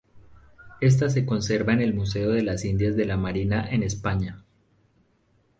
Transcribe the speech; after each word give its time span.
Esta 0.79 1.11
se 1.11 1.27
conserva 1.27 1.73
en 1.73 1.81
el 1.83 1.93
museo 1.93 2.31
de 2.31 2.41
las 2.41 2.65
Indias 2.65 2.95
de 2.95 3.05
la 3.05 3.17
Marina 3.17 3.69
en 3.69 3.83
España. 3.83 4.43